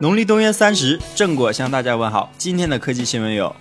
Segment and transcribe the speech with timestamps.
[0.00, 2.30] 农历冬月三十，正果向大家问好。
[2.38, 3.52] 今天的科技新闻有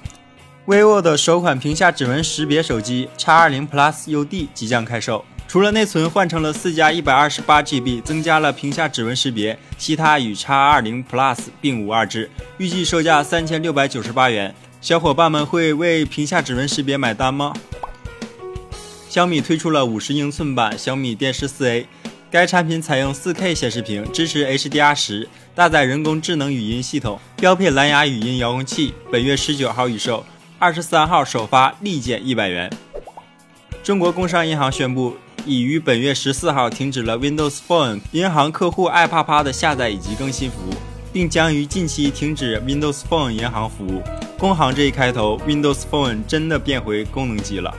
[0.67, 5.25] ：vivo 的首款屏下指纹识别手机 X20 Plus UD 即将开售。
[5.47, 12.29] 除了内存换成了四加一百二十八 GB，增加了屏下指纹识别，其他与 X20 Plus 并无二致。
[12.59, 14.53] 预计售价三千六百九十八元。
[14.79, 17.51] 小伙伴们会为屏下指纹识别买单吗？
[19.09, 21.87] 小米推出了五十英寸版小米电视四 A。
[22.29, 28.93] 该产品采用 4K 显示屏，支持 HDR 十，搭载人工智能语音系统，标配蓝牙语音遥控器。
[29.09, 30.25] 本月十九号预售，
[30.59, 32.69] 二十三号首发，立减一百元。
[33.81, 40.73] 中国工商银行宣布，已于本月十四号停止了 Windows Phone 银行客户爱啪啪的下载以及更新服务，
[41.13, 44.03] 并将于近期停止 Windows Phone 银行服务。
[44.37, 47.73] 工行这一开头，Windows Phone 真的变回功能机了。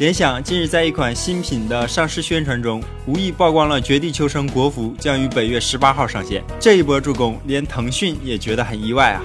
[0.00, 6.42] 联想近日在一款新品的上市宣传中，无意曝光了《绝地求生》国服将于本月十八号上线。
[6.58, 9.20] 这一波助攻，连腾讯也觉得很意外啊！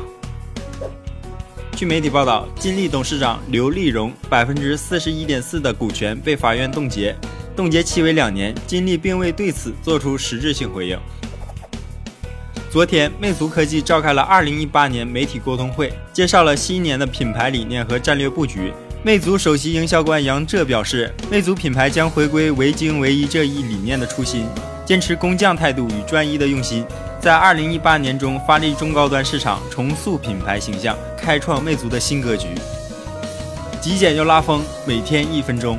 [1.78, 7.16] 据媒体报道，金立董事长刘立荣百分之四十一点四的股权被法院冻结，
[7.56, 8.54] 冻结期为两年。
[8.68, 11.00] 金立并未对此做出实质性回应。
[12.70, 18.74] 昨天，魅族科技召开了二零一八年媒体沟通会，介绍了新一年的品牌理念和战略布局。
[19.06, 24.48] 魅族首席营销官杨浙表示，魅族品牌将回归唯精唯一这一理念的初心，
[24.84, 26.84] 坚持工匠态度与专一的用心，
[27.22, 32.48] 在二零一八年中发力中高端市场，重塑品牌形象，开创魅族的新格局。
[33.80, 35.78] 极简又拉风，每天一分钟。